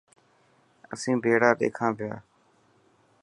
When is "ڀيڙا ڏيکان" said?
1.23-1.91